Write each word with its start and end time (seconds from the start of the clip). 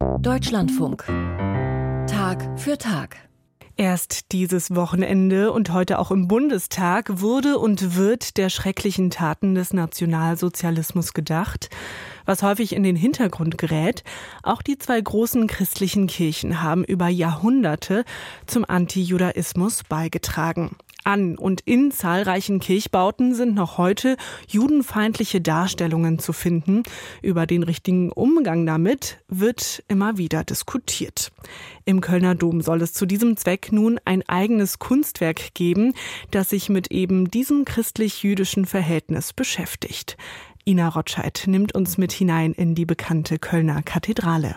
Deutschlandfunk. 0.00 1.04
Tag 2.06 2.58
für 2.58 2.78
Tag. 2.78 3.16
Erst 3.76 4.32
dieses 4.32 4.74
Wochenende 4.74 5.52
und 5.52 5.72
heute 5.74 5.98
auch 5.98 6.10
im 6.10 6.26
Bundestag 6.26 7.20
wurde 7.20 7.58
und 7.58 7.96
wird 7.96 8.38
der 8.38 8.48
schrecklichen 8.48 9.10
Taten 9.10 9.54
des 9.54 9.74
Nationalsozialismus 9.74 11.12
gedacht, 11.12 11.68
was 12.24 12.42
häufig 12.42 12.74
in 12.74 12.82
den 12.82 12.96
Hintergrund 12.96 13.58
gerät. 13.58 14.02
Auch 14.42 14.62
die 14.62 14.78
zwei 14.78 14.98
großen 14.98 15.46
christlichen 15.46 16.06
Kirchen 16.06 16.62
haben 16.62 16.82
über 16.82 17.08
Jahrhunderte 17.08 18.04
zum 18.46 18.64
Antijudaismus 18.66 19.82
beigetragen. 19.84 20.76
An 21.04 21.36
und 21.36 21.60
in 21.62 21.90
zahlreichen 21.90 22.60
Kirchbauten 22.60 23.34
sind 23.34 23.54
noch 23.54 23.78
heute 23.78 24.16
judenfeindliche 24.48 25.40
Darstellungen 25.40 26.18
zu 26.18 26.32
finden. 26.32 26.82
Über 27.22 27.46
den 27.46 27.62
richtigen 27.62 28.12
Umgang 28.12 28.66
damit 28.66 29.18
wird 29.28 29.82
immer 29.88 30.18
wieder 30.18 30.44
diskutiert. 30.44 31.32
Im 31.84 32.00
Kölner 32.00 32.34
Dom 32.34 32.60
soll 32.60 32.82
es 32.82 32.92
zu 32.92 33.06
diesem 33.06 33.36
Zweck 33.36 33.72
nun 33.72 33.98
ein 34.04 34.22
eigenes 34.28 34.78
Kunstwerk 34.78 35.54
geben, 35.54 35.94
das 36.30 36.50
sich 36.50 36.68
mit 36.68 36.90
eben 36.90 37.30
diesem 37.30 37.64
christlich-jüdischen 37.64 38.66
Verhältnis 38.66 39.32
beschäftigt. 39.32 40.16
Ina 40.64 40.88
Rotscheid 40.88 41.44
nimmt 41.46 41.74
uns 41.74 41.98
mit 41.98 42.12
hinein 42.12 42.52
in 42.52 42.74
die 42.74 42.86
bekannte 42.86 43.38
Kölner 43.38 43.82
Kathedrale. 43.82 44.56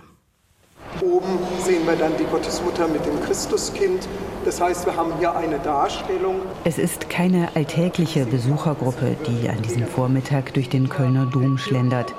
Oben 1.01 1.39
sehen 1.63 1.85
wir 1.85 1.95
dann 1.95 2.13
die 2.17 2.25
Gottesmutter 2.25 2.87
mit 2.87 3.05
dem 3.05 3.21
Christuskind. 3.21 4.07
Das 4.45 4.61
heißt, 4.61 4.85
wir 4.85 4.95
haben 4.95 5.13
hier 5.19 5.35
eine 5.35 5.59
Darstellung. 5.59 6.41
Es 6.63 6.77
ist 6.77 7.09
keine 7.09 7.55
alltägliche 7.55 8.25
Besuchergruppe, 8.25 9.15
die 9.27 9.49
an 9.49 9.61
diesem 9.61 9.87
Vormittag 9.87 10.53
durch 10.53 10.69
den 10.69 10.89
Kölner 10.89 11.25
Dom 11.25 11.57
schlendert. 11.57 12.13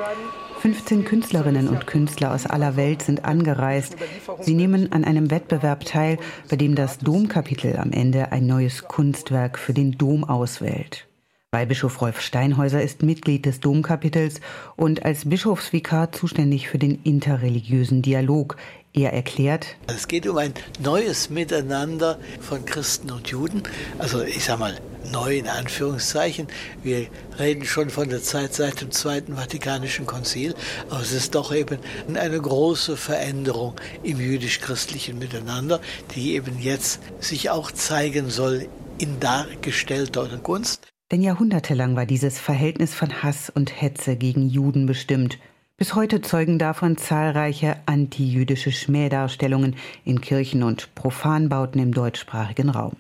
15 0.61 1.05
Künstlerinnen 1.05 1.69
und 1.69 1.87
Künstler 1.87 2.33
aus 2.33 2.47
aller 2.47 2.75
Welt 2.77 3.03
sind 3.03 3.27
angereist. 3.27 3.97
Sie 4.41 4.55
nehmen 4.55 4.93
an 4.93 5.05
einem 5.05 5.31
Wettbewerb 5.31 5.85
teil, 5.85 6.17
bei 6.49 6.57
dem 6.57 6.75
das 6.75 6.99
Domkapitel 6.99 7.77
am 7.77 7.93
Ende 7.93 8.33
ein 8.33 8.47
neues 8.47 8.85
Kunstwerk 8.85 9.59
für 9.59 9.75
den 9.75 9.99
Dom 9.99 10.25
auswählt. 10.25 11.07
Weihbischof 11.55 12.01
Rolf 12.01 12.21
Steinhäuser 12.21 12.83
ist 12.83 13.05
Mitglied 13.05 13.47
des 13.47 13.61
Domkapitels 13.61 14.41
und 14.75 15.05
als 15.05 15.29
Bischofsvikar 15.29 16.11
zuständig 16.11 16.69
für 16.69 16.79
den 16.79 16.99
interreligiösen 17.05 18.03
Dialog. 18.03 18.57
Er 18.93 19.13
erklärt, 19.13 19.77
es 19.87 20.09
geht 20.09 20.27
um 20.27 20.37
ein 20.37 20.53
neues 20.83 21.31
Miteinander 21.31 22.19
von 22.41 22.65
Christen 22.65 23.13
und 23.13 23.29
Juden. 23.29 23.63
Also 23.99 24.23
ich 24.23 24.45
sage 24.45 24.59
mal, 24.59 24.81
neu 25.13 25.39
in 25.39 25.47
Anführungszeichen. 25.47 26.49
Wir 26.83 27.07
reden 27.39 27.65
schon 27.65 27.89
von 27.89 28.09
der 28.09 28.21
Zeit 28.21 28.53
seit 28.53 28.81
dem 28.81 28.91
Zweiten 28.91 29.37
Vatikanischen 29.37 30.07
Konzil, 30.07 30.57
aber 30.91 31.03
es 31.03 31.13
ist 31.13 31.37
doch 31.37 31.55
eben 31.55 31.79
eine 32.15 32.41
große 32.41 32.97
Veränderung 32.97 33.75
im 34.03 34.19
jüdisch-christlichen 34.19 35.21
Miteinander, 35.21 35.81
die 36.17 36.35
eben 36.35 36.59
jetzt 36.59 37.01
sich 37.21 37.51
auch 37.51 37.71
zeigen 37.71 38.29
soll 38.31 38.67
in 38.99 39.21
dargestellter 39.21 40.27
Kunst. 40.43 40.94
Denn 41.11 41.21
jahrhundertelang 41.21 41.97
war 41.97 42.07
dieses 42.07 42.39
Verhältnis 42.39 42.95
von 42.95 43.23
Hass 43.23 43.51
und 43.51 43.81
Hetze 43.81 44.17
gegen 44.17 44.49
Juden 44.49 44.87
bestimmt. 44.87 45.39
Bis 45.77 45.95
heute 45.95 46.23
zeugen 46.23 46.59
davon 46.59 46.97
zahlreiche 46.97 47.77
antijüdische 47.87 48.73
Schmähdarstellungen 48.73 49.77
in 50.05 50.21
Kirchen 50.21 50.63
und 50.63 50.95
Profanbauten 50.95 51.81
im 51.81 51.93
deutschsprachigen 51.93 52.71
Raum. 52.71 52.97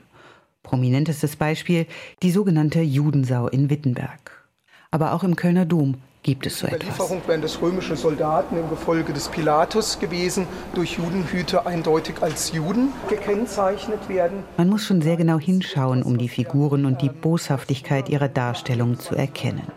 Prominentestes 0.62 1.36
Beispiel 1.36 1.86
die 2.22 2.30
sogenannte 2.30 2.80
Judensau 2.80 3.48
in 3.48 3.70
Wittenberg. 3.70 4.48
Aber 4.90 5.12
auch 5.12 5.22
im 5.22 5.36
Kölner 5.36 5.66
Dom 5.66 5.96
gibt 6.24 6.46
es 6.46 6.58
so 6.58 6.66
etwas. 6.66 6.80
Überlieferung 6.80 7.22
wären 7.28 7.42
das 7.42 7.62
römische 7.62 7.94
Soldaten 7.94 8.56
im 8.56 8.68
Gefolge 8.68 9.12
des 9.12 9.28
Pilatus 9.28 10.00
gewesen, 10.00 10.48
durch 10.74 10.98
Judenhüte 10.98 11.66
eindeutig 11.66 12.16
als 12.20 12.52
Juden 12.52 12.92
gekennzeichnet 13.08 14.08
werden. 14.08 14.42
Man 14.56 14.68
muss 14.68 14.84
schon 14.84 15.02
sehr 15.02 15.16
genau 15.16 15.38
hinschauen, 15.38 16.02
um 16.02 16.18
die 16.18 16.28
Figuren 16.28 16.86
und 16.86 17.02
die 17.02 17.10
Boshaftigkeit 17.10 18.08
ihrer 18.08 18.28
Darstellung 18.28 18.98
zu 18.98 19.14
erkennen. 19.14 19.68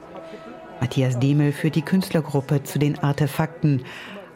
Matthias 0.80 1.20
Demel 1.20 1.52
führt 1.52 1.76
die 1.76 1.82
Künstlergruppe 1.82 2.64
zu 2.64 2.80
den 2.80 2.98
Artefakten. 3.00 3.84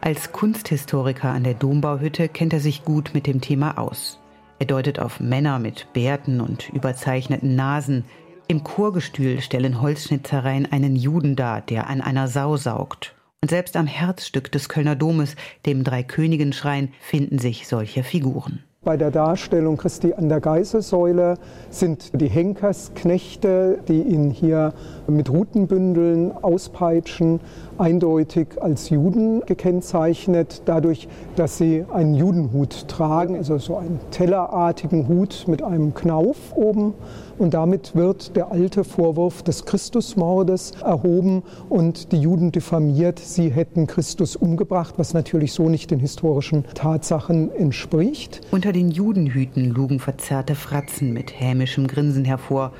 Als 0.00 0.32
Kunsthistoriker 0.32 1.30
an 1.30 1.44
der 1.44 1.54
Dombauhütte 1.54 2.28
kennt 2.28 2.52
er 2.52 2.60
sich 2.60 2.84
gut 2.84 3.12
mit 3.14 3.26
dem 3.26 3.40
Thema 3.40 3.78
aus. 3.78 4.18
Er 4.58 4.66
deutet 4.66 4.98
auf 4.98 5.18
Männer 5.18 5.58
mit 5.58 5.92
Bärten 5.92 6.40
und 6.40 6.68
überzeichneten 6.68 7.56
Nasen, 7.56 8.04
im 8.52 8.64
Chorgestühl 8.64 9.40
stellen 9.40 9.80
Holzschnitzereien 9.80 10.70
einen 10.70 10.94
Juden 10.94 11.36
dar, 11.36 11.62
der 11.62 11.86
an 11.86 12.02
einer 12.02 12.28
Sau 12.28 12.58
saugt. 12.58 13.14
Und 13.40 13.48
selbst 13.48 13.78
am 13.78 13.86
Herzstück 13.86 14.52
des 14.52 14.68
Kölner 14.68 14.94
Domes, 14.94 15.36
dem 15.64 15.84
Dreikönigenschrein, 15.84 16.92
finden 17.00 17.38
sich 17.38 17.66
solche 17.66 18.04
Figuren. 18.04 18.62
Bei 18.84 18.96
der 18.96 19.12
Darstellung 19.12 19.76
Christi 19.76 20.12
an 20.14 20.28
der 20.28 20.40
Geißelsäule 20.40 21.34
sind 21.70 22.20
die 22.20 22.26
Henkersknechte, 22.26 23.78
die 23.86 24.02
ihn 24.02 24.30
hier 24.30 24.72
mit 25.06 25.30
Rutenbündeln 25.30 26.32
auspeitschen, 26.42 27.38
eindeutig 27.78 28.60
als 28.60 28.90
Juden 28.90 29.42
gekennzeichnet, 29.46 30.62
dadurch, 30.64 31.06
dass 31.36 31.58
sie 31.58 31.84
einen 31.92 32.14
Judenhut 32.14 32.88
tragen, 32.88 33.36
also 33.36 33.56
so 33.58 33.76
einen 33.76 34.00
tellerartigen 34.10 35.06
Hut 35.06 35.44
mit 35.46 35.62
einem 35.62 35.94
Knauf 35.94 36.36
oben. 36.56 36.94
Und 37.38 37.54
damit 37.54 37.94
wird 37.94 38.36
der 38.36 38.50
alte 38.50 38.84
Vorwurf 38.84 39.42
des 39.42 39.64
Christusmordes 39.64 40.72
erhoben 40.82 41.42
und 41.68 42.12
die 42.12 42.20
Juden 42.20 42.52
diffamiert, 42.52 43.18
sie 43.20 43.48
hätten 43.48 43.86
Christus 43.86 44.36
umgebracht, 44.36 44.94
was 44.96 45.14
natürlich 45.14 45.52
so 45.52 45.68
nicht 45.68 45.90
den 45.90 45.98
historischen 45.98 46.64
Tatsachen 46.74 47.54
entspricht. 47.54 48.40
Unter 48.50 48.71
den 48.72 48.90
Judenhüten 48.90 49.70
lugen 49.70 50.00
verzerrte 50.00 50.54
Fratzen 50.54 51.12
mit 51.12 51.38
hämischem 51.38 51.86
Grinsen 51.86 52.24
hervor. 52.24 52.72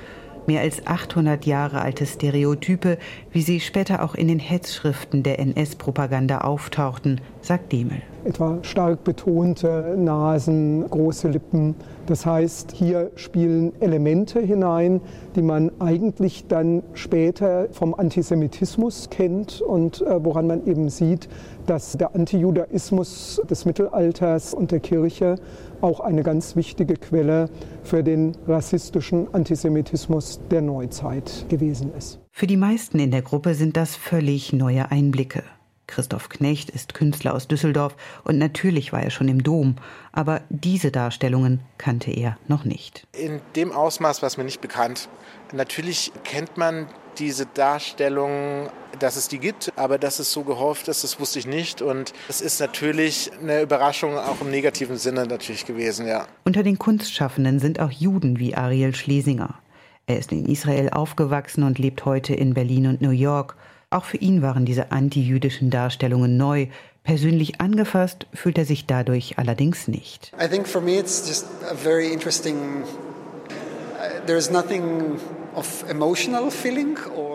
Mehr 0.46 0.62
als 0.62 0.86
800 0.86 1.46
Jahre 1.46 1.82
alte 1.82 2.04
Stereotype, 2.04 2.98
wie 3.30 3.42
sie 3.42 3.60
später 3.60 4.02
auch 4.02 4.14
in 4.14 4.28
den 4.28 4.40
Hetzschriften 4.40 5.22
der 5.22 5.38
NS-Propaganda 5.38 6.38
auftauchten, 6.38 7.20
sagt 7.42 7.72
Demel. 7.72 8.02
Etwa 8.24 8.58
stark 8.62 9.02
betonte 9.02 9.96
Nasen, 9.98 10.88
große 10.88 11.28
Lippen. 11.28 11.74
Das 12.06 12.24
heißt, 12.24 12.72
hier 12.72 13.10
spielen 13.16 13.72
Elemente 13.80 14.40
hinein, 14.40 15.00
die 15.34 15.42
man 15.42 15.72
eigentlich 15.80 16.46
dann 16.46 16.82
später 16.94 17.68
vom 17.72 17.94
Antisemitismus 17.94 19.10
kennt 19.10 19.60
und 19.60 20.02
äh, 20.02 20.24
woran 20.24 20.46
man 20.46 20.66
eben 20.66 20.88
sieht, 20.88 21.28
dass 21.66 21.92
der 21.92 22.14
Antijudaismus 22.14 23.42
des 23.50 23.64
Mittelalters 23.64 24.54
und 24.54 24.70
der 24.70 24.80
Kirche 24.80 25.36
auch 25.80 25.98
eine 26.00 26.22
ganz 26.22 26.54
wichtige 26.54 26.94
Quelle 26.94 27.48
für 27.82 28.04
den 28.04 28.36
rassistischen 28.46 29.32
Antisemitismus 29.34 30.40
der 30.50 30.62
Neuzeit 30.62 31.46
gewesen 31.48 31.92
ist. 31.96 32.20
Für 32.30 32.46
die 32.46 32.56
meisten 32.56 33.00
in 33.00 33.10
der 33.10 33.22
Gruppe 33.22 33.54
sind 33.54 33.76
das 33.76 33.96
völlig 33.96 34.52
neue 34.52 34.90
Einblicke. 34.90 35.42
Christoph 35.86 36.28
Knecht 36.28 36.70
ist 36.70 36.94
Künstler 36.94 37.34
aus 37.34 37.48
Düsseldorf 37.48 37.96
und 38.24 38.38
natürlich 38.38 38.92
war 38.92 39.02
er 39.02 39.10
schon 39.10 39.28
im 39.28 39.42
Dom, 39.42 39.76
aber 40.12 40.42
diese 40.48 40.90
Darstellungen 40.90 41.60
kannte 41.78 42.10
er 42.10 42.38
noch 42.48 42.64
nicht. 42.64 43.06
In 43.12 43.40
dem 43.56 43.72
Ausmaß 43.72 44.22
war 44.22 44.26
es 44.26 44.36
mir 44.36 44.44
nicht 44.44 44.60
bekannt. 44.60 45.08
Natürlich 45.52 46.12
kennt 46.24 46.56
man 46.56 46.86
diese 47.18 47.46
Darstellung, 47.46 48.70
dass 48.98 49.16
es 49.16 49.28
die 49.28 49.38
gibt, 49.38 49.72
aber 49.76 49.98
dass 49.98 50.18
es 50.18 50.32
so 50.32 50.44
gehofft 50.44 50.88
ist, 50.88 51.04
das 51.04 51.20
wusste 51.20 51.38
ich 51.38 51.46
nicht. 51.46 51.82
Und 51.82 52.12
es 52.28 52.40
ist 52.40 52.60
natürlich 52.60 53.30
eine 53.40 53.62
Überraschung, 53.62 54.16
auch 54.16 54.40
im 54.40 54.50
negativen 54.50 54.96
Sinne 54.96 55.26
natürlich 55.26 55.66
gewesen, 55.66 56.06
ja. 56.06 56.26
Unter 56.44 56.62
den 56.62 56.78
Kunstschaffenden 56.78 57.58
sind 57.58 57.80
auch 57.80 57.90
Juden 57.90 58.38
wie 58.38 58.54
Ariel 58.54 58.94
Schlesinger. 58.94 59.58
Er 60.06 60.18
ist 60.18 60.32
in 60.32 60.46
Israel 60.46 60.90
aufgewachsen 60.90 61.62
und 61.62 61.78
lebt 61.78 62.04
heute 62.04 62.34
in 62.34 62.54
Berlin 62.54 62.86
und 62.86 63.00
New 63.00 63.10
York. 63.10 63.56
Auch 63.92 64.04
für 64.04 64.16
ihn 64.16 64.40
waren 64.40 64.64
diese 64.64 64.90
antijüdischen 64.90 65.68
Darstellungen 65.68 66.38
neu. 66.38 66.68
Persönlich 67.04 67.60
angefasst 67.60 68.26
fühlt 68.32 68.56
er 68.56 68.64
sich 68.64 68.86
dadurch 68.86 69.38
allerdings 69.38 69.86
nicht. 69.86 70.32
I 70.42 70.48
think 70.48 70.66
for 70.66 70.80
me 70.80 70.98
it's 70.98 71.28
just 71.28 71.46
a 71.70 71.74
very 71.74 72.10
interesting 72.10 72.84
uh, 72.84 74.24
there's 74.26 74.50
nothing 74.50 75.18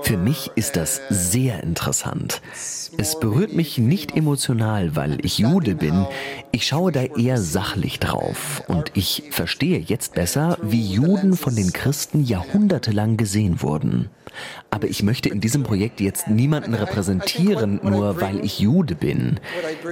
für 0.04 0.18
mich 0.18 0.52
ist 0.56 0.76
das 0.76 1.02
sehr 1.10 1.64
interessant. 1.64 2.42
Es 2.98 3.20
berührt 3.20 3.54
mich 3.54 3.78
nicht 3.78 4.16
emotional, 4.16 4.96
weil 4.96 5.24
ich 5.24 5.38
Jude 5.38 5.76
bin. 5.76 6.08
Ich 6.52 6.66
schaue 6.66 6.92
da 6.92 7.04
eher 7.04 7.38
sachlich 7.38 8.00
drauf. 8.00 8.64
Und 8.68 8.92
ich 8.96 9.24
verstehe 9.32 9.80
jetzt 9.80 10.16
besser, 10.16 10.58
wie 10.62 10.82
Juden 10.82 11.36
von 11.36 11.56
den 11.56 11.74
Christen 11.74 12.24
jahrhundertelang 12.24 13.18
gesehen 13.18 13.62
wurden. 13.62 14.10
Aber 14.70 14.88
ich 14.88 15.04
möchte 15.04 15.30
in 15.30 15.42
diesem 15.42 15.64
Projekt 15.64 16.02
jetzt 16.02 16.28
niemanden 16.28 16.74
repräsentieren, 16.74 17.80
nur 17.84 18.22
weil 18.22 18.44
ich 18.44 18.60
Jude 18.60 18.96
bin. 18.96 19.40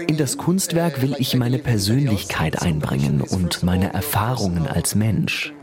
In 0.07 0.18
das 0.18 0.38
Kunstwerk 0.38 1.01
will 1.01 1.16
ich 1.18 1.36
meine 1.36 1.60
Persönlichkeit 1.60 2.62
einbringen 2.62 3.22
und 3.22 3.63
meine 3.63 3.94
Erfahrungen 3.94 4.68
als 4.68 4.95
Mensch. 4.95 5.54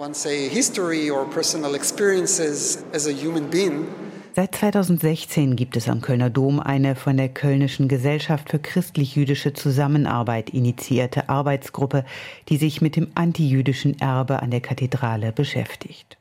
Seit 4.34 4.54
2016 4.54 5.56
gibt 5.56 5.76
es 5.76 5.88
am 5.88 6.00
Kölner 6.00 6.30
Dom 6.30 6.60
eine 6.60 6.96
von 6.96 7.16
der 7.16 7.28
Kölnischen 7.28 7.88
Gesellschaft 7.88 8.50
für 8.50 8.58
christlich-jüdische 8.58 9.52
Zusammenarbeit 9.52 10.50
initiierte 10.50 11.28
Arbeitsgruppe, 11.28 12.04
die 12.48 12.56
sich 12.56 12.80
mit 12.80 12.96
dem 12.96 13.08
antijüdischen 13.14 14.00
Erbe 14.00 14.40
an 14.40 14.50
der 14.50 14.60
Kathedrale 14.60 15.32
beschäftigt. 15.32 16.16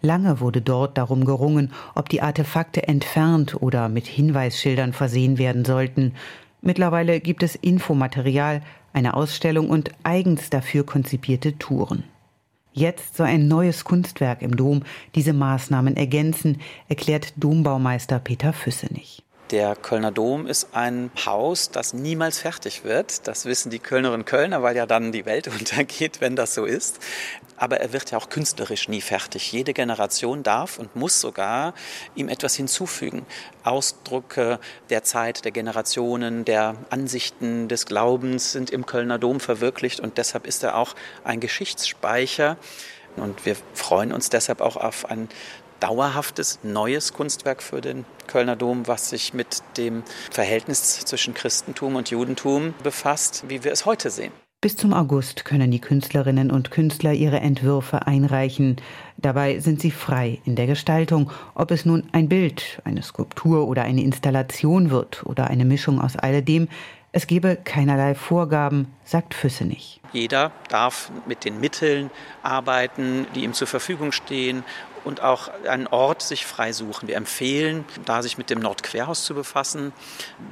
Lange 0.00 0.40
wurde 0.40 0.60
dort 0.60 0.98
darum 0.98 1.24
gerungen, 1.24 1.72
ob 1.94 2.08
die 2.08 2.22
Artefakte 2.22 2.88
entfernt 2.88 3.62
oder 3.62 3.88
mit 3.88 4.06
Hinweisschildern 4.06 4.92
versehen 4.92 5.38
werden 5.38 5.64
sollten. 5.64 6.14
Mittlerweile 6.60 7.20
gibt 7.20 7.44
es 7.44 7.54
Infomaterial, 7.54 8.62
eine 8.92 9.14
Ausstellung 9.14 9.70
und 9.70 9.90
eigens 10.02 10.50
dafür 10.50 10.84
konzipierte 10.84 11.56
Touren. 11.58 12.04
Jetzt 12.72 13.16
soll 13.16 13.26
ein 13.26 13.48
neues 13.48 13.84
Kunstwerk 13.84 14.40
im 14.42 14.56
Dom 14.56 14.82
diese 15.14 15.32
Maßnahmen 15.32 15.96
ergänzen, 15.96 16.60
erklärt 16.88 17.34
Dombaumeister 17.36 18.18
Peter 18.18 18.52
Füssenich. 18.52 19.22
Der 19.50 19.76
Kölner 19.76 20.12
Dom 20.12 20.46
ist 20.46 20.68
ein 20.72 21.10
Haus, 21.26 21.70
das 21.70 21.92
niemals 21.92 22.38
fertig 22.38 22.84
wird. 22.84 23.26
Das 23.28 23.44
wissen 23.44 23.70
die 23.70 23.80
Kölnerinnen 23.80 24.22
und 24.22 24.26
Kölner, 24.26 24.62
weil 24.62 24.76
ja 24.76 24.86
dann 24.86 25.12
die 25.12 25.26
Welt 25.26 25.48
untergeht, 25.58 26.20
wenn 26.20 26.36
das 26.36 26.54
so 26.54 26.64
ist. 26.64 27.00
Aber 27.58 27.80
er 27.80 27.92
wird 27.92 28.10
ja 28.10 28.18
auch 28.18 28.28
künstlerisch 28.28 28.88
nie 28.88 29.02
fertig. 29.02 29.52
Jede 29.52 29.74
Generation 29.74 30.42
darf 30.42 30.78
und 30.78 30.96
muss 30.96 31.20
sogar 31.20 31.74
ihm 32.14 32.28
etwas 32.28 32.54
hinzufügen. 32.54 33.26
Ausdrücke 33.62 34.58
der 34.88 35.04
Zeit, 35.04 35.44
der 35.44 35.52
Generationen, 35.52 36.44
der 36.44 36.74
Ansichten 36.88 37.68
des 37.68 37.84
Glaubens 37.86 38.52
sind 38.52 38.70
im 38.70 38.86
Kölner 38.86 39.18
Dom 39.18 39.38
verwirklicht 39.38 40.00
und 40.00 40.16
deshalb 40.18 40.46
ist 40.46 40.64
er 40.64 40.76
auch 40.76 40.94
ein 41.24 41.40
Geschichtsspeicher. 41.40 42.56
Und 43.16 43.44
wir 43.44 43.56
freuen 43.74 44.12
uns 44.12 44.30
deshalb 44.30 44.62
auch 44.62 44.76
auf 44.76 45.10
ein 45.10 45.28
dauerhaftes 45.82 46.60
neues 46.62 47.12
Kunstwerk 47.12 47.62
für 47.62 47.80
den 47.80 48.04
Kölner 48.28 48.56
Dom, 48.56 48.86
was 48.86 49.10
sich 49.10 49.34
mit 49.34 49.62
dem 49.76 50.04
Verhältnis 50.30 51.00
zwischen 51.04 51.34
Christentum 51.34 51.96
und 51.96 52.10
Judentum 52.10 52.74
befasst, 52.82 53.44
wie 53.48 53.64
wir 53.64 53.72
es 53.72 53.84
heute 53.84 54.10
sehen. 54.10 54.32
Bis 54.60 54.76
zum 54.76 54.92
August 54.92 55.44
können 55.44 55.72
die 55.72 55.80
Künstlerinnen 55.80 56.52
und 56.52 56.70
Künstler 56.70 57.12
ihre 57.12 57.40
Entwürfe 57.40 58.06
einreichen. 58.06 58.76
Dabei 59.16 59.58
sind 59.58 59.80
sie 59.80 59.90
frei 59.90 60.40
in 60.44 60.54
der 60.54 60.68
Gestaltung, 60.68 61.32
ob 61.56 61.72
es 61.72 61.84
nun 61.84 62.04
ein 62.12 62.28
Bild, 62.28 62.80
eine 62.84 63.02
Skulptur 63.02 63.66
oder 63.66 63.82
eine 63.82 64.02
Installation 64.02 64.90
wird 64.90 65.26
oder 65.26 65.48
eine 65.48 65.64
Mischung 65.64 66.00
aus 66.00 66.14
alledem. 66.14 66.68
Es 67.10 67.26
gebe 67.26 67.56
keinerlei 67.56 68.14
Vorgaben, 68.14 68.86
sagt 69.04 69.34
Füssenich. 69.34 70.00
Jeder 70.12 70.52
darf 70.68 71.10
mit 71.26 71.44
den 71.44 71.58
Mitteln 71.58 72.10
arbeiten, 72.44 73.26
die 73.34 73.42
ihm 73.42 73.54
zur 73.54 73.66
Verfügung 73.66 74.12
stehen 74.12 74.62
und 75.04 75.22
auch 75.22 75.50
einen 75.68 75.86
Ort 75.86 76.22
sich 76.22 76.46
frei 76.46 76.72
suchen. 76.72 77.08
Wir 77.08 77.16
empfehlen, 77.16 77.84
da 78.04 78.22
sich 78.22 78.38
mit 78.38 78.50
dem 78.50 78.60
Nordquerhaus 78.60 79.24
zu 79.24 79.34
befassen, 79.34 79.92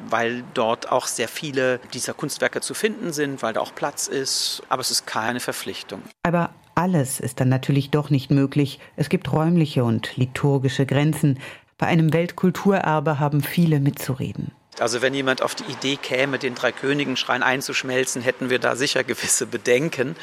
weil 0.08 0.44
dort 0.54 0.90
auch 0.90 1.06
sehr 1.06 1.28
viele 1.28 1.80
dieser 1.92 2.14
Kunstwerke 2.14 2.60
zu 2.60 2.74
finden 2.74 3.12
sind, 3.12 3.42
weil 3.42 3.52
da 3.52 3.60
auch 3.60 3.74
Platz 3.74 4.08
ist. 4.08 4.62
Aber 4.68 4.80
es 4.80 4.90
ist 4.90 5.06
keine 5.06 5.40
Verpflichtung. 5.40 6.02
Aber 6.22 6.50
alles 6.74 7.20
ist 7.20 7.40
dann 7.40 7.48
natürlich 7.48 7.90
doch 7.90 8.10
nicht 8.10 8.30
möglich. 8.30 8.78
Es 8.96 9.08
gibt 9.08 9.32
räumliche 9.32 9.84
und 9.84 10.16
liturgische 10.16 10.86
Grenzen. 10.86 11.38
Bei 11.78 11.86
einem 11.86 12.12
Weltkulturerbe 12.12 13.18
haben 13.18 13.42
viele 13.42 13.80
mitzureden. 13.80 14.52
Also 14.80 15.02
wenn 15.02 15.14
jemand 15.14 15.42
auf 15.42 15.54
die 15.54 15.70
Idee 15.70 15.96
käme, 15.96 16.38
den 16.38 16.54
Dreikönigenschrein 16.54 17.42
einzuschmelzen, 17.42 18.22
hätten 18.22 18.50
wir 18.50 18.58
da 18.58 18.76
sicher 18.76 19.04
gewisse 19.04 19.46
Bedenken. 19.46 20.16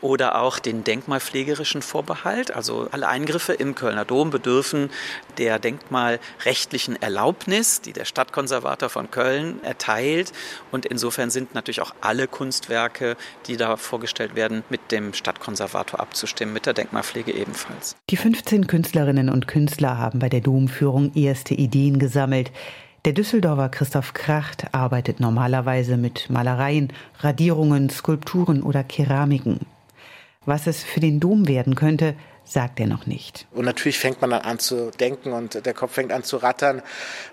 Oder 0.00 0.40
auch 0.40 0.58
den 0.58 0.84
denkmalpflegerischen 0.84 1.82
Vorbehalt. 1.82 2.54
Also 2.54 2.88
alle 2.92 3.08
Eingriffe 3.08 3.54
im 3.54 3.74
Kölner 3.74 4.04
Dom 4.04 4.30
bedürfen 4.30 4.90
der 5.38 5.58
denkmalrechtlichen 5.58 7.00
Erlaubnis, 7.00 7.80
die 7.80 7.92
der 7.92 8.04
Stadtkonservator 8.04 8.88
von 8.88 9.10
Köln 9.10 9.62
erteilt. 9.64 10.32
Und 10.70 10.86
insofern 10.86 11.30
sind 11.30 11.54
natürlich 11.54 11.80
auch 11.80 11.94
alle 12.00 12.28
Kunstwerke, 12.28 13.16
die 13.46 13.56
da 13.56 13.76
vorgestellt 13.76 14.36
werden, 14.36 14.64
mit 14.68 14.92
dem 14.92 15.14
Stadtkonservator 15.14 15.98
abzustimmen, 15.98 16.52
mit 16.52 16.66
der 16.66 16.74
Denkmalpflege 16.74 17.32
ebenfalls. 17.32 17.96
Die 18.10 18.16
15 18.16 18.66
Künstlerinnen 18.66 19.28
und 19.28 19.48
Künstler 19.48 19.98
haben 19.98 20.18
bei 20.18 20.28
der 20.28 20.40
Domführung 20.40 21.14
erste 21.14 21.54
Ideen 21.54 21.98
gesammelt. 21.98 22.52
Der 23.06 23.12
Düsseldorfer 23.12 23.68
Christoph 23.68 24.14
Kracht 24.14 24.74
arbeitet 24.74 25.20
normalerweise 25.20 25.96
mit 25.96 26.28
Malereien, 26.28 26.92
Radierungen, 27.20 27.88
Skulpturen 27.88 28.64
oder 28.64 28.82
Keramiken. 28.82 29.60
Was 30.44 30.66
es 30.66 30.82
für 30.82 30.98
den 30.98 31.20
Dom 31.20 31.46
werden 31.46 31.76
könnte, 31.76 32.16
sagt 32.42 32.80
er 32.80 32.88
noch 32.88 33.06
nicht. 33.06 33.46
Und 33.52 33.64
natürlich 33.64 34.00
fängt 34.00 34.20
man 34.20 34.30
dann 34.30 34.42
an 34.42 34.58
zu 34.58 34.90
denken 34.90 35.32
und 35.32 35.64
der 35.64 35.72
Kopf 35.72 35.92
fängt 35.92 36.10
an 36.10 36.24
zu 36.24 36.38
rattern 36.38 36.82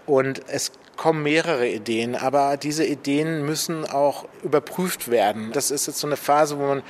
und 0.06 0.42
es 0.48 0.74
kommen 0.96 1.24
mehrere 1.24 1.68
Ideen, 1.68 2.16
aber 2.16 2.58
diese 2.58 2.86
Ideen 2.86 3.44
müssen 3.44 3.90
auch 3.90 4.25
überprüft 4.44 5.10
werden. 5.10 5.52
Das 5.54 5.72
ist 5.72 5.88
jetzt 5.88 5.98
so 5.98 6.06
eine 6.06 6.18
Phase, 6.18 6.60
wo 6.60 6.68
man 6.68 6.84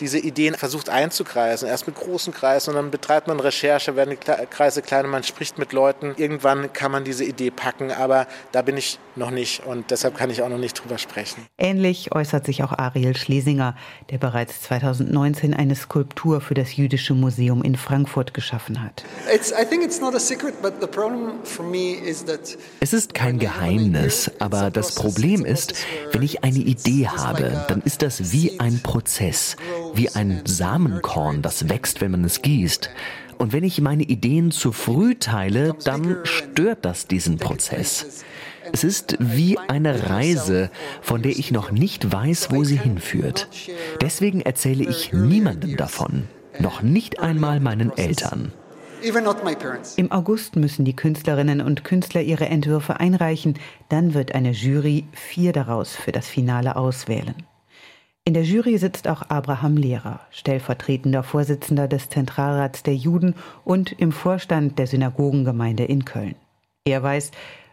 diese 0.00 0.18
Ideen 0.18 0.54
versucht 0.54 0.88
einzukreisen. 0.88 1.68
Erst 1.68 1.86
mit 1.86 1.96
großen 1.96 2.32
Kreisen 2.32 2.70
und 2.70 2.76
dann 2.76 2.90
betreibt 2.90 3.28
man 3.28 3.38
Recherche, 3.38 3.96
werden 3.96 4.10
die 4.10 4.46
Kreise 4.46 4.82
kleiner, 4.82 5.08
man 5.08 5.22
spricht 5.22 5.58
mit 5.58 5.72
Leuten. 5.72 6.14
Irgendwann 6.16 6.72
kann 6.72 6.90
man 6.90 7.04
diese 7.04 7.24
Idee 7.24 7.50
packen, 7.50 7.92
aber 7.92 8.26
da 8.52 8.62
bin 8.62 8.76
ich 8.76 8.98
noch 9.16 9.30
nicht 9.30 9.64
und 9.66 9.90
deshalb 9.90 10.16
kann 10.16 10.30
ich 10.30 10.42
auch 10.42 10.48
noch 10.48 10.58
nicht 10.58 10.82
drüber 10.82 10.98
sprechen. 10.98 11.46
Ähnlich 11.58 12.12
äußert 12.12 12.46
sich 12.46 12.62
auch 12.62 12.72
Ariel 12.72 13.16
Schlesinger, 13.16 13.76
der 14.10 14.18
bereits 14.18 14.62
2019 14.62 15.54
eine 15.54 15.74
Skulptur 15.76 16.40
für 16.40 16.54
das 16.54 16.76
Jüdische 16.76 17.14
Museum 17.14 17.62
in 17.62 17.76
Frankfurt 17.76 18.34
geschaffen 18.34 18.82
hat. 18.82 19.04
Es 22.80 22.92
ist 22.92 23.14
kein 23.14 23.38
Geheimnis, 23.38 24.30
aber 24.38 24.70
das 24.70 24.94
Problem 24.94 25.44
ist, 25.44 25.74
wenn 26.12 26.22
ich 26.22 26.42
eine 26.44 26.58
Idee 26.58 27.08
habe, 27.08 27.64
dann 27.68 27.82
ist 27.82 28.02
das 28.02 28.32
wie 28.32 28.58
ein 28.58 28.80
Prozess 28.82 29.56
wie 29.94 30.08
ein 30.10 30.42
Samenkorn, 30.44 31.42
das 31.42 31.68
wächst, 31.68 32.00
wenn 32.00 32.12
man 32.12 32.24
es 32.24 32.42
gießt. 32.42 32.90
Und 33.38 33.52
wenn 33.52 33.64
ich 33.64 33.80
meine 33.80 34.02
Ideen 34.02 34.50
zu 34.50 34.72
früh 34.72 35.14
teile, 35.14 35.74
dann 35.84 36.18
stört 36.24 36.84
das 36.84 37.06
diesen 37.06 37.38
Prozess. 37.38 38.24
Es 38.72 38.84
ist 38.84 39.16
wie 39.18 39.58
eine 39.58 40.10
Reise, 40.10 40.70
von 41.00 41.22
der 41.22 41.32
ich 41.32 41.50
noch 41.50 41.70
nicht 41.70 42.12
weiß, 42.12 42.50
wo 42.50 42.64
sie 42.64 42.76
hinführt. 42.76 43.48
Deswegen 44.00 44.42
erzähle 44.42 44.84
ich 44.84 45.12
niemandem 45.12 45.76
davon, 45.76 46.28
noch 46.58 46.82
nicht 46.82 47.20
einmal 47.20 47.60
meinen 47.60 47.96
Eltern. 47.96 48.52
Im 49.96 50.12
August 50.12 50.56
müssen 50.56 50.84
die 50.84 50.94
Künstlerinnen 50.94 51.62
und 51.62 51.84
Künstler 51.84 52.20
ihre 52.20 52.46
Entwürfe 52.46 53.00
einreichen, 53.00 53.54
dann 53.88 54.12
wird 54.12 54.34
eine 54.34 54.50
Jury 54.50 55.06
vier 55.12 55.52
daraus 55.52 55.96
für 55.96 56.12
das 56.12 56.28
Finale 56.28 56.76
auswählen. 56.76 57.34
In 58.30 58.34
der 58.34 58.44
Jury 58.44 58.78
sitzt 58.78 59.08
auch 59.08 59.22
Abraham 59.28 59.76
Lehrer, 59.76 60.20
stellvertretender 60.30 61.24
Vorsitzender 61.24 61.88
des 61.88 62.10
Zentralrats 62.10 62.84
der 62.84 62.94
Juden 62.94 63.34
und 63.64 63.90
im 63.90 64.12
Vorstand 64.12 64.78
der 64.78 64.86
Synagogengemeinde 64.86 65.82
in 65.82 66.04
Köln. 66.04 66.36
Er 66.84 67.02
weiß, 67.02 67.32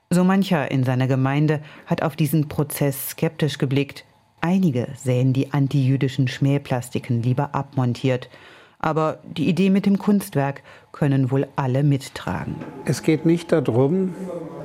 so 0.09 0.23
mancher 0.23 0.71
in 0.71 0.83
seiner 0.83 1.05
Gemeinde 1.05 1.61
hat 1.85 2.01
auf 2.01 2.15
diesen 2.15 2.47
Prozess 2.47 3.09
skeptisch 3.09 3.59
geblickt. 3.59 4.03
Einige 4.41 4.87
sähen 4.95 5.31
die 5.31 5.53
antijüdischen 5.53 6.27
Schmähplastiken 6.27 7.21
lieber 7.21 7.53
abmontiert. 7.53 8.27
Aber 8.79 9.19
die 9.23 9.49
Idee 9.49 9.69
mit 9.69 9.85
dem 9.85 9.97
Kunstwerk 9.97 10.61
können 10.91 11.31
wohl 11.31 11.47
alle 11.55 11.83
mittragen. 11.83 12.55
Es 12.85 13.01
geht 13.01 13.25
nicht 13.25 13.51
darum, 13.51 14.13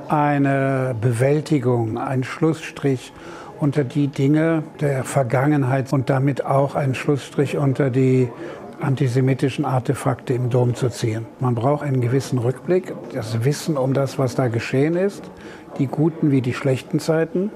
eine 0.07 0.95
Bewältigung, 0.99 1.97
einen 1.97 2.23
Schlussstrich 2.23 3.11
unter 3.59 3.83
die 3.83 4.07
Dinge 4.07 4.63
der 4.81 5.03
Vergangenheit 5.03 5.93
und 5.93 6.09
damit 6.09 6.45
auch 6.45 6.75
einen 6.75 6.95
Schlussstrich 6.95 7.57
unter 7.57 7.89
die 7.89 8.29
antisemitischen 8.81 9.65
Artefakte 9.65 10.33
im 10.33 10.49
Dom 10.49 10.75
zu 10.75 10.89
ziehen. 10.89 11.25
Man 11.39 11.55
braucht 11.55 11.83
einen 11.83 12.01
gewissen 12.01 12.37
Rückblick, 12.37 12.93
das 13.13 13.45
Wissen 13.45 13.77
um 13.77 13.93
das, 13.93 14.19
was 14.19 14.35
da 14.35 14.47
geschehen 14.47 14.95
ist, 14.95 15.23
die 15.79 15.87
guten 15.87 16.31
wie 16.31 16.41
die 16.41 16.53
schlechten 16.53 16.99
Zeiten. 16.99 17.49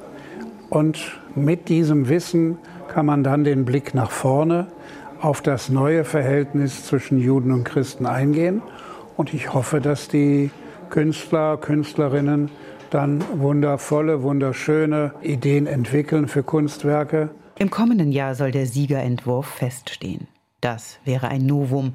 Und 0.69 1.19
mit 1.35 1.69
diesem 1.69 2.09
Wissen 2.09 2.57
kann 2.87 3.05
man 3.05 3.23
dann 3.23 3.43
den 3.43 3.65
Blick 3.65 3.93
nach 3.93 4.11
vorne 4.11 4.67
auf 5.21 5.41
das 5.41 5.69
neue 5.69 6.03
Verhältnis 6.03 6.85
zwischen 6.85 7.19
Juden 7.19 7.51
und 7.51 7.63
Christen 7.63 8.05
eingehen. 8.05 8.61
Und 9.15 9.33
ich 9.33 9.53
hoffe, 9.53 9.81
dass 9.81 10.07
die 10.07 10.51
Künstler, 10.89 11.57
Künstlerinnen 11.57 12.49
dann 12.89 13.23
wundervolle, 13.39 14.23
wunderschöne 14.23 15.13
Ideen 15.21 15.67
entwickeln 15.67 16.27
für 16.27 16.43
Kunstwerke. 16.43 17.29
Im 17.59 17.69
kommenden 17.69 18.11
Jahr 18.11 18.35
soll 18.35 18.51
der 18.51 18.65
Siegerentwurf 18.65 19.47
feststehen. 19.47 20.27
Das 20.61 20.99
wäre 21.03 21.27
ein 21.27 21.45
Novum. 21.45 21.93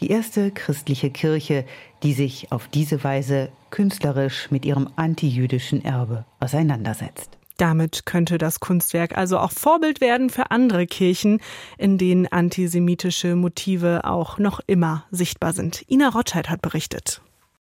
Die 0.00 0.10
erste 0.10 0.50
christliche 0.50 1.10
Kirche, 1.10 1.64
die 2.02 2.12
sich 2.12 2.50
auf 2.50 2.68
diese 2.68 3.02
Weise 3.04 3.50
künstlerisch 3.70 4.50
mit 4.50 4.64
ihrem 4.64 4.88
antijüdischen 4.96 5.84
Erbe 5.84 6.24
auseinandersetzt. 6.40 7.38
Damit 7.56 8.04
könnte 8.04 8.38
das 8.38 8.58
Kunstwerk 8.60 9.16
also 9.16 9.38
auch 9.38 9.52
Vorbild 9.52 10.00
werden 10.00 10.28
für 10.28 10.50
andere 10.50 10.86
Kirchen, 10.86 11.40
in 11.78 11.98
denen 11.98 12.26
antisemitische 12.26 13.36
Motive 13.36 14.04
auch 14.04 14.38
noch 14.38 14.60
immer 14.66 15.04
sichtbar 15.10 15.52
sind. 15.52 15.84
Ina 15.88 16.08
Rotscheid 16.08 16.50
hat 16.50 16.62
berichtet. 16.62 17.20